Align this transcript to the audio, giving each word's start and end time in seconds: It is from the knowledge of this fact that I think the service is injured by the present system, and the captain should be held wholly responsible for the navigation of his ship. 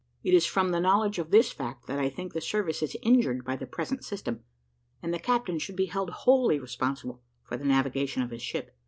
It 0.23 0.33
is 0.33 0.47
from 0.47 0.69
the 0.71 0.79
knowledge 0.79 1.19
of 1.19 1.29
this 1.29 1.51
fact 1.51 1.85
that 1.85 1.99
I 1.99 2.09
think 2.09 2.33
the 2.33 2.41
service 2.41 2.81
is 2.81 2.97
injured 3.03 3.45
by 3.45 3.55
the 3.55 3.67
present 3.67 4.03
system, 4.03 4.39
and 4.99 5.13
the 5.13 5.19
captain 5.19 5.59
should 5.59 5.75
be 5.75 5.85
held 5.93 6.09
wholly 6.09 6.57
responsible 6.57 7.21
for 7.43 7.55
the 7.55 7.65
navigation 7.65 8.23
of 8.23 8.31
his 8.31 8.41
ship. 8.41 8.75